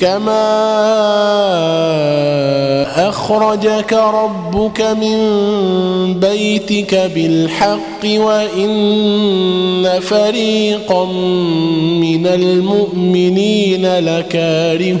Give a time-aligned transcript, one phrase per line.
[0.00, 0.46] كما
[3.08, 5.16] أخرجك ربك من
[6.14, 11.04] بيتك بالحق وإن فريقا
[12.00, 15.00] من المؤمنين لكارهون.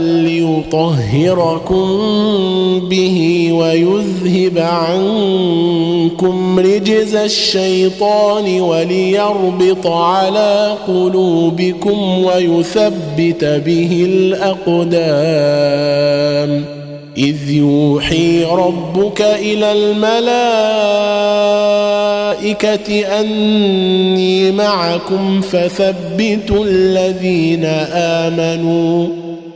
[0.00, 1.86] ليطهركم
[2.88, 14.90] به ويذهب عنكم رجز الشيطان وليربط على قلوبكم ويثبت به الاقدام
[17.18, 20.80] اذ يوحي ربك إلى الملائكه
[23.20, 29.29] اني معكم فثبتوا الذين امنوا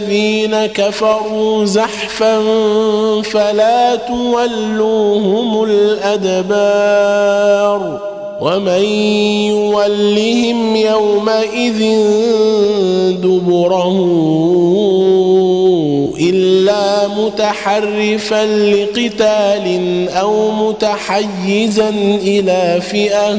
[0.00, 2.42] الذين كفروا زحفا
[3.22, 7.20] فلا تولوهم الأدبار
[8.40, 8.84] ومن
[9.48, 11.78] يولهم يومئذ
[13.22, 13.96] دبره
[16.20, 21.88] إلا متحرفا لقتال أو متحيزا
[22.22, 23.38] إلى فئة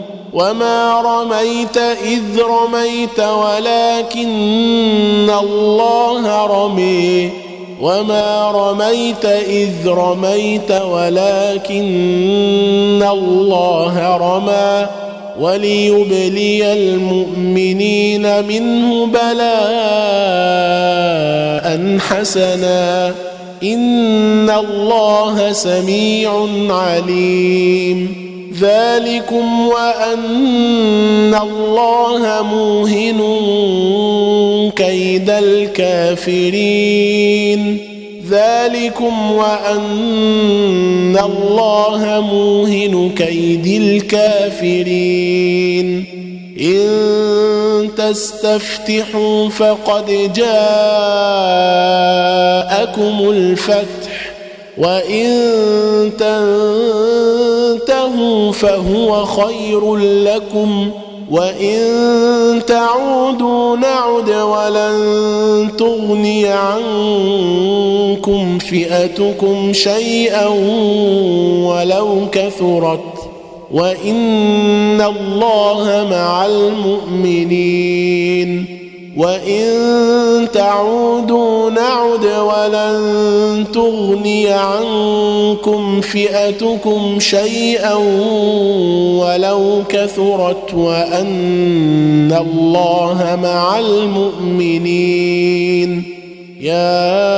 [0.33, 7.29] وما رميت اذ رميت ولكن الله رمي.
[7.81, 11.83] وما رميت اذ رميت ولكن
[13.11, 14.87] الله رمى.
[15.39, 19.31] وليبلي المؤمنين منه بلاء
[21.99, 23.13] حسنا.
[23.63, 28.20] ان الله سميع عليم.
[28.61, 33.21] ذلكم وأن الله موهن
[34.75, 36.81] كيد الكافرين.
[38.29, 45.41] ذلكم وأن الله موهن كيد الكافرين.
[46.61, 50.49] إن تستفتحوا فقد جاءكم
[53.29, 54.20] الفتح.
[54.81, 56.11] وإن
[57.77, 60.91] تنتهوا فهو خير لكم
[61.31, 67.77] وإن تعودوا نعد ولن تغني عنكم
[68.59, 70.47] فئتكم شيئا
[71.67, 72.99] ولو كثرت
[73.71, 78.01] وإن الله مع المؤمنين
[79.17, 87.93] وان تعودوا نعد ولن تغني عنكم فئتكم شيئا
[89.19, 95.31] ولو كثرت وان الله مع المؤمنين
[96.61, 97.31] يا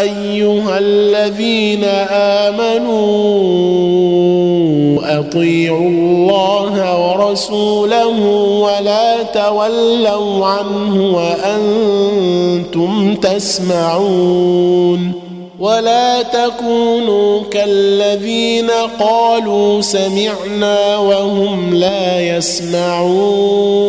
[0.00, 1.84] ايها الذين
[2.44, 3.85] امنوا
[5.20, 8.18] أطيعوا الله ورسوله
[8.60, 15.12] ولا تولوا عنه وأنتم تسمعون
[15.60, 18.70] ولا تكونوا كالذين
[19.00, 23.86] قالوا سمعنا وهم لا يسمعون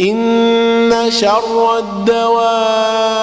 [0.00, 3.20] إن شر الدواب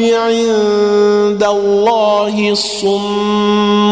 [0.00, 3.91] عند الله الصم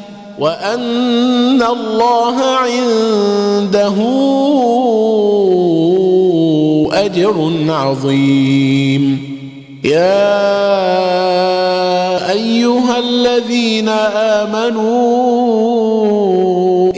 [0.41, 3.97] وأن الله عنده
[6.93, 7.37] أجر
[7.69, 9.03] عظيم.
[9.83, 10.31] يا
[12.31, 13.89] أيها الذين
[14.39, 14.91] آمنوا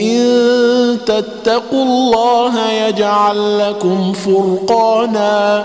[0.00, 0.24] إن
[1.06, 5.64] تتقوا الله يجعل لكم فرقانا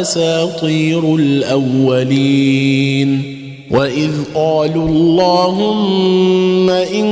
[0.00, 2.60] أساطير الأولين
[3.70, 7.06] وإذ قالوا اللهم إن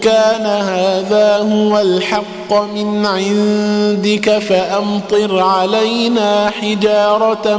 [0.00, 7.56] كان هذا هو الحق من عندك فأمطر علينا حجارة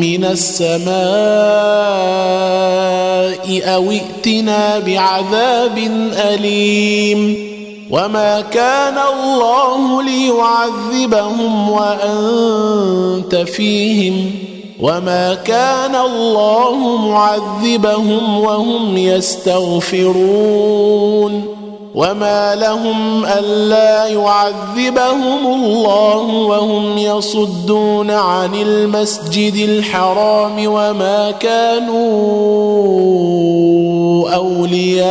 [0.00, 0.90] من السماء
[3.74, 5.78] أو ائتنا بعذاب
[6.12, 7.49] أليم
[7.90, 14.30] وما كان الله ليعذبهم وانت فيهم
[14.80, 20.50] وما كان الله معذبهم وهم يستغفرون
[21.94, 32.00] وما لهم الا يعذبهم الله وهم يصدون عن المسجد الحرام وما كانوا
[34.34, 35.10] اولياءه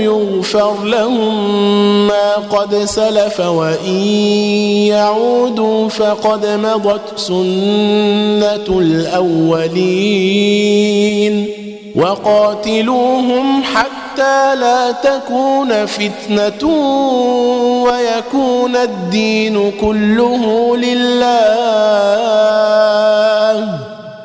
[0.00, 3.96] يغفر لهم ما قد سلف وإن
[4.88, 10.26] يعودوا فقد مضت سنة الأولين
[11.96, 16.68] وقاتلوهم حتى لا تكون فتنة
[17.84, 22.06] ويكون الدين كله لله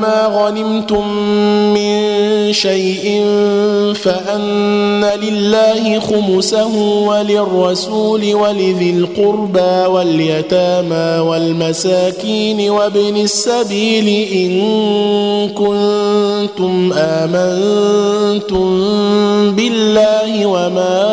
[0.00, 1.08] ما غنمتم
[1.74, 2.02] من
[2.52, 3.24] شيء
[3.94, 6.76] فأن لله خمسه
[7.08, 14.52] وللرسول ولذي القربى واليتامى والمساكين وابن السبيل إن
[15.48, 18.66] كنتم آمنتم
[19.56, 21.12] بالله وما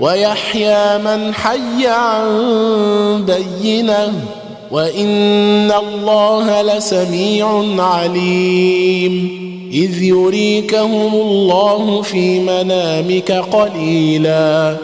[0.00, 4.12] ويحيى من حي عن بينة
[4.70, 9.40] وإن الله لسميع عليم.
[9.72, 14.76] إذ يريكهم الله في منامك قليلا.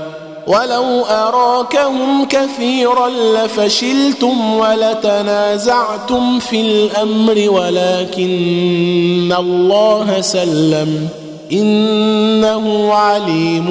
[0.46, 11.08] ولو أراكهم كثيرا لفشلتم ولتنازعتم في الأمر ولكن الله سلم.
[11.52, 13.66] إنه عليم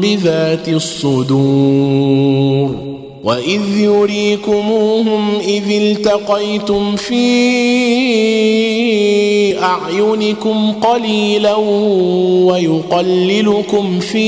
[0.00, 2.08] بذات الصدور.
[3.24, 7.28] وإذ يريكموهم إذ التقيتم في
[9.62, 11.54] أعينكم قليلا
[12.44, 14.20] ويقللكم في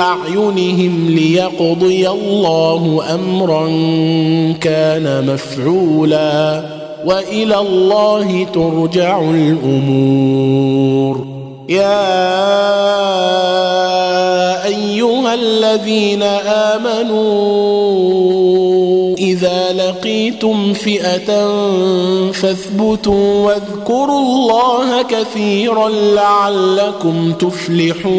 [0.00, 3.66] أعينهم ليقضي الله أمرا
[4.60, 6.77] كان مفعولا.
[7.08, 11.26] وإلى الله ترجع الأمور.
[11.68, 12.08] يا
[14.64, 16.22] أيها الذين
[16.72, 17.28] آمنوا
[19.16, 21.48] إذا لقيتم فئة
[22.32, 28.18] فاثبتوا واذكروا الله كثيرا لعلكم تفلحون.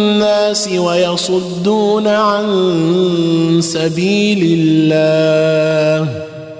[0.77, 2.47] ويصدون عن
[3.63, 6.07] سبيل الله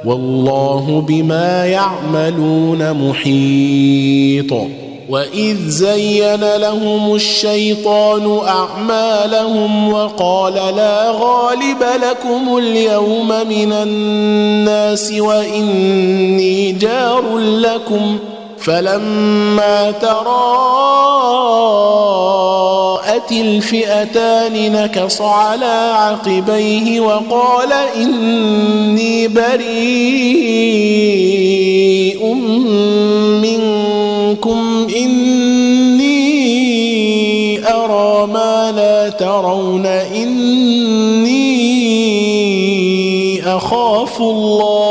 [0.06, 4.54] والله بما يعملون محيط
[5.10, 18.18] وإذ زين لهم الشيطان أعمالهم وقال لا غالب لكم اليوم من الناس وإني جار لكم
[18.62, 20.22] فلما تراءت
[23.32, 29.72] الفئتان نكص على عقبيه وقال إني بريء
[33.42, 36.12] منكم إني
[37.68, 41.42] أرى ما لا ترون إني
[43.58, 44.91] أخاف الله.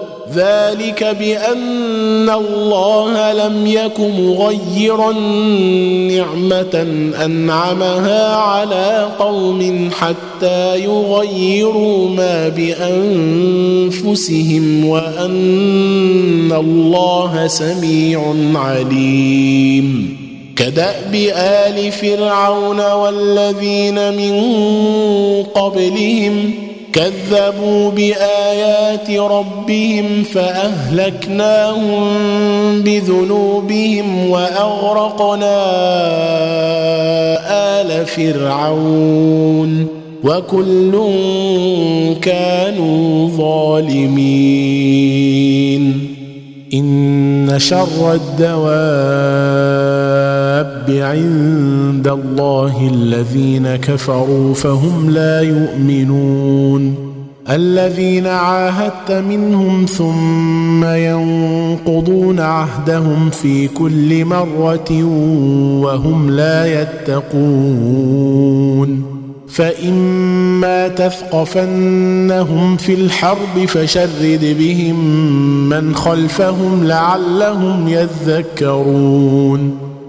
[0.35, 5.11] ذلك بأن الله لم يك مغيرا
[6.11, 6.87] نعمة
[7.25, 12.49] أنعمها على قوم حتى يغيروا ما
[13.99, 20.17] بأنفسهم وأن الله سميع عليم.
[20.55, 24.33] كدأب آل فرعون والذين من
[25.43, 32.03] قبلهم كذبوا بآيات ربهم فأهلكناهم
[32.81, 35.61] بذنوبهم وأغرقنا
[37.81, 39.87] آل فرعون
[40.23, 40.91] وكل
[42.21, 45.01] كانوا ظالمين.
[46.73, 50.30] إن شر الدواب
[50.89, 57.11] عند الله الذين كفروا فهم لا يؤمنون.
[57.49, 65.03] الذين عاهدت منهم ثم ينقضون عهدهم في كل مرة
[65.83, 68.41] وهم لا يتقون.
[69.47, 75.15] فإما تثقفنهم في الحرب فشرد بهم
[75.69, 79.90] من خلفهم لعلهم يذكرون.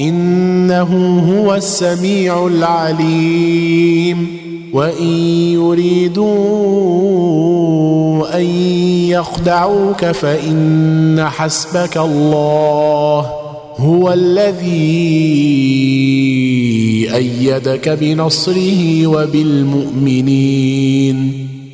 [0.00, 4.36] إنه هو السميع العليم.
[4.72, 5.08] وإن
[5.52, 6.26] يريدوا
[8.38, 8.44] أن
[9.08, 13.26] يخدعوك فإن حسبك الله.
[13.76, 14.66] هو الذي
[17.14, 20.36] أيدك بنصره وبالمؤمنين.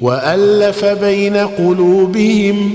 [0.02, 2.74] وألف بين قلوبهم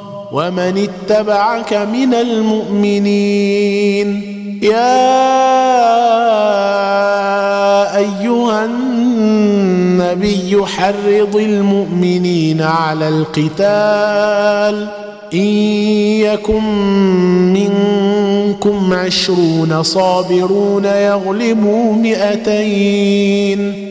[0.31, 4.07] ومن اتبعك من المؤمنين.
[4.63, 5.17] يا
[7.97, 14.87] أيها النبي حرض المؤمنين على القتال.
[15.33, 15.39] إن
[16.19, 16.63] يكن
[17.53, 23.90] منكم عشرون صابرون يغلبوا مئتين.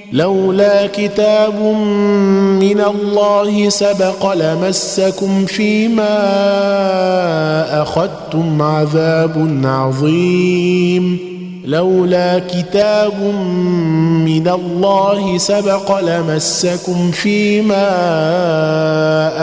[0.13, 1.61] لولا كتاب
[2.59, 6.11] من الله سبق لمسكم فيما
[7.81, 11.17] أخذتم عذاب عظيم.
[11.65, 13.23] لولا كتاب
[14.25, 17.87] من الله سبق لمسكم فيما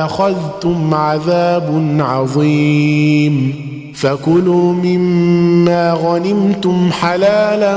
[0.05, 3.55] أخذتم عذاب عظيم.
[3.95, 7.77] فكلوا مما غنمتم حلالا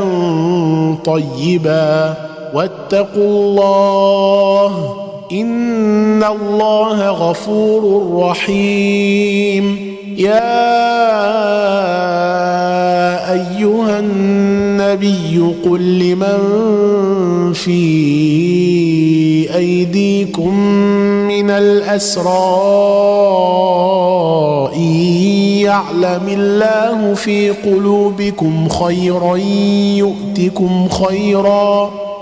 [1.06, 2.31] طيبا.
[2.54, 4.96] واتقوا الله
[5.32, 9.92] إن الله غفور رحيم.
[10.18, 10.62] يا
[13.32, 16.40] أيها النبي قل لمن
[17.54, 17.82] في
[19.56, 20.58] أيديكم
[21.28, 22.72] من الأسرى
[25.62, 29.38] يعلم الله في قلوبكم خيرا
[29.98, 31.92] يؤتكم خيرا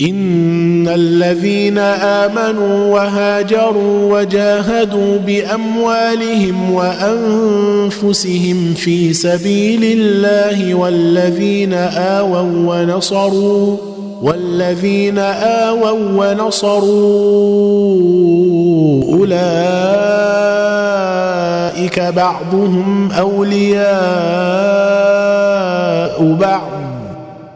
[0.00, 13.76] إن الذين آمنوا وهاجروا وجاهدوا بأموالهم وأنفسهم في سبيل الله والذين آووا ونصروا
[14.22, 16.82] والذين آووا ونصروا
[19.14, 19.42] أولئك
[22.00, 23.82] بعضهم أولياء
[26.40, 26.91] بعض.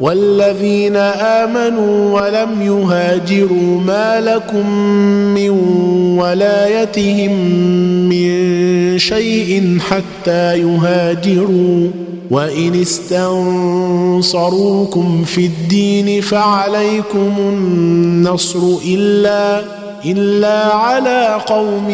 [0.00, 4.70] والذين آمنوا ولم يهاجروا ما لكم
[5.34, 5.50] من
[6.18, 7.32] ولايتهم
[8.08, 11.88] من شيء حتى يهاجروا.
[12.30, 14.24] وإن استنصروكم
[15.24, 19.62] في الدين فعليكم النصر إلا
[20.04, 21.86] إلا على قوم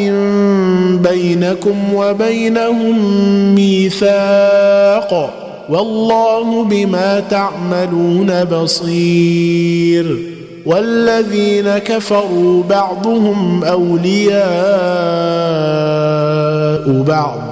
[1.02, 3.14] بينكم وبينهم
[3.54, 5.41] ميثاق.
[5.72, 10.18] والله بما تعملون بصير
[10.66, 14.42] والذين كفروا بعضهم أولياء
[17.02, 17.51] بعض.